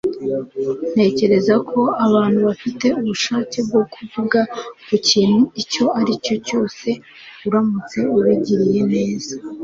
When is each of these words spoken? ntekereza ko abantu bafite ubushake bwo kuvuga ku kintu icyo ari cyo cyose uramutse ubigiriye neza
ntekereza 0.93 1.55
ko 1.69 1.81
abantu 2.05 2.39
bafite 2.47 2.85
ubushake 2.99 3.57
bwo 3.67 3.81
kuvuga 3.93 4.39
ku 4.85 4.95
kintu 5.09 5.41
icyo 5.61 5.85
ari 5.99 6.13
cyo 6.25 6.35
cyose 6.47 6.87
uramutse 7.47 7.99
ubigiriye 8.15 8.81
neza 8.93 9.33